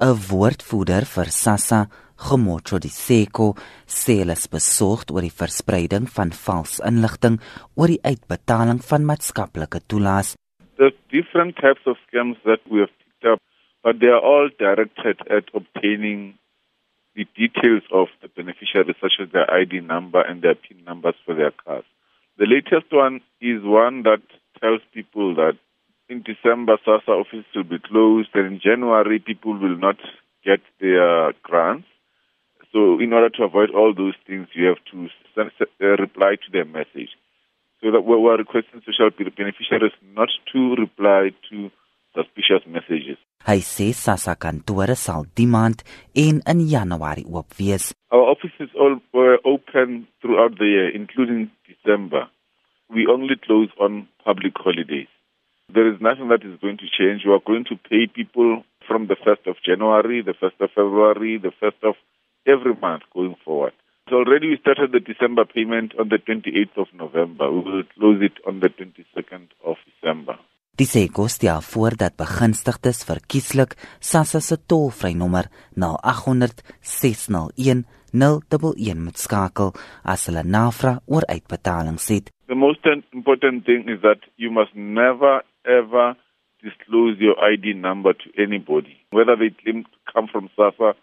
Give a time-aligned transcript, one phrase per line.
[0.00, 1.80] 'n Woordvoerder vir SASSA,
[2.16, 3.52] Gemocho Diseko,
[3.84, 7.36] sê hulle is besorgd oor die verspreiding van vals inligting
[7.76, 10.36] oor die uitbetaling van maatskaplike toelaas.
[10.78, 13.40] There's different types of scams that we have picked up,
[13.84, 16.38] but they are all directed at obtaining
[17.14, 21.34] the details of the beneficiaries, such as their ID number and their PIN numbers for
[21.34, 21.84] their cars.
[22.38, 24.24] The latest one is one that
[24.60, 25.60] tells people that
[26.10, 29.96] in December, SASA offices will be closed, and in January, people will not
[30.44, 31.86] get their grants.
[32.72, 36.48] So, in order to avoid all those things, you have to send, uh, reply to
[36.52, 37.10] their message.
[37.80, 41.70] So, that we're requesting social beneficiaries not to reply to
[42.14, 43.18] suspicious messages.
[43.46, 45.84] Hy sê SASSA kantore sal die maand
[46.14, 47.94] en in Januarie oop wees.
[48.10, 52.28] Our offices all were open throughout the year including December.
[52.90, 55.08] We only close on public holidays.
[55.72, 57.22] There is nothing that is going to change.
[57.24, 61.38] We are going to pay people from the 1st of January, the 1st of February,
[61.38, 61.94] the 1st of
[62.46, 63.72] every month going forward.
[64.08, 67.50] So already we started the December payment on the 28th of November.
[67.52, 70.36] We will close it on the 22nd of December.
[70.78, 79.18] Die SECO stel voor dat begunstigdes verkieslik SASSA se tolvrynommer na 800 601 011 moet
[79.18, 82.30] skakel as hulle navra oor uitbetalings het.
[82.46, 86.16] The most important thing is that you must never ever
[86.62, 90.94] disclose your ID number to anybody, whether they claim to come from SASSA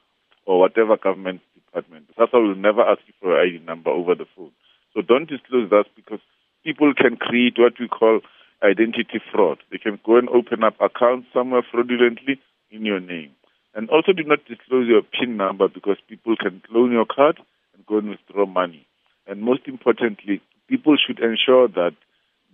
[0.46, 2.10] or whatever government department.
[2.18, 4.52] SASSA will never ask you for your ID number over the phone.
[4.94, 6.20] So don't disclose that because
[6.64, 8.22] people can create what we call
[8.64, 9.60] identity fraud.
[9.72, 12.40] They can go and open up accounts somewhere fraudulently
[12.72, 13.32] in your name.
[13.76, 17.40] And also do not disclose your PIN number because people can clone your card
[17.76, 18.88] and go and withdraw money.
[19.28, 21.94] And most importantly, people should ensure that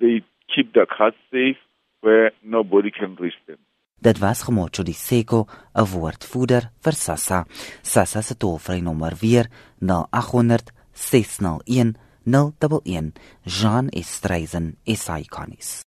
[0.01, 0.21] they
[0.53, 1.57] keep their cards safe
[2.03, 3.57] where nobody can reach them.
[4.03, 7.45] Dit was Gemocho die Seko, 'n woordvoerder vir SASSA.
[7.81, 11.95] SASSA se toelvrynommer weer na 800 601
[12.25, 13.13] 011
[13.45, 15.81] Jean Estreisen is iconies.